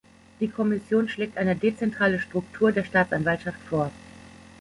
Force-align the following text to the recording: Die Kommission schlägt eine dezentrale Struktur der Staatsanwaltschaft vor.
Die 0.39 0.47
Kommission 0.47 1.07
schlägt 1.07 1.37
eine 1.37 1.55
dezentrale 1.55 2.19
Struktur 2.19 2.71
der 2.71 2.83
Staatsanwaltschaft 2.85 3.59
vor. 3.69 3.91